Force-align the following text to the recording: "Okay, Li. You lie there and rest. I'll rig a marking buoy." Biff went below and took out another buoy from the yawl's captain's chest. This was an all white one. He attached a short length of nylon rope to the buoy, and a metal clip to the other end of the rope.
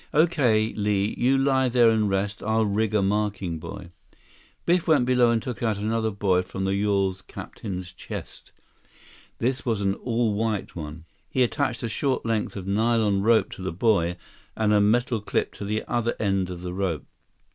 "Okay, 0.15 0.73
Li. 0.73 1.13
You 1.15 1.37
lie 1.37 1.69
there 1.69 1.91
and 1.91 2.09
rest. 2.09 2.41
I'll 2.41 2.65
rig 2.65 2.95
a 2.95 3.03
marking 3.03 3.59
buoy." 3.59 3.91
Biff 4.65 4.87
went 4.87 5.05
below 5.05 5.29
and 5.29 5.39
took 5.39 5.61
out 5.61 5.77
another 5.77 6.09
buoy 6.09 6.41
from 6.41 6.65
the 6.65 6.73
yawl's 6.73 7.21
captain's 7.21 7.93
chest. 7.93 8.51
This 9.37 9.63
was 9.63 9.79
an 9.79 9.93
all 9.93 10.33
white 10.33 10.75
one. 10.75 11.05
He 11.29 11.43
attached 11.43 11.83
a 11.83 11.87
short 11.87 12.25
length 12.25 12.55
of 12.55 12.65
nylon 12.65 13.21
rope 13.21 13.51
to 13.51 13.61
the 13.61 13.71
buoy, 13.71 14.15
and 14.57 14.73
a 14.73 14.81
metal 14.81 15.21
clip 15.21 15.53
to 15.53 15.65
the 15.65 15.83
other 15.87 16.15
end 16.19 16.49
of 16.49 16.63
the 16.63 16.73
rope. 16.73 17.05